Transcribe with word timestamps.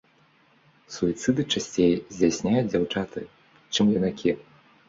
Суіцыды 0.95 1.41
часцей 1.57 1.93
здзяйсняюць 2.13 2.67
дзяўчаты, 2.71 3.19
чым 3.73 3.85
юнакі. 4.01 4.31